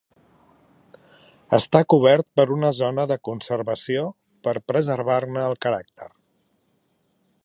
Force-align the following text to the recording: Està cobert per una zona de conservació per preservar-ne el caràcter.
Està 1.57 1.81
cobert 1.95 2.31
per 2.39 2.45
una 2.55 2.71
zona 2.79 3.05
de 3.13 3.17
conservació 3.29 4.07
per 4.47 4.55
preservar-ne 4.73 5.45
el 5.51 5.57
caràcter. 5.67 6.09